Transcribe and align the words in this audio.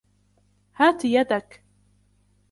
هات 0.77 1.05
يدك 1.05 1.63